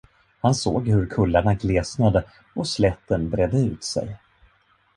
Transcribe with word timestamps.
Han 0.41 0.55
såg 0.55 0.87
hur 0.87 1.05
kullarna 1.05 1.53
glesnade 1.53 2.23
och 2.55 2.67
slätten 2.67 3.29
bredde 3.29 3.57
ut 3.59 3.83
sig. 3.83 4.15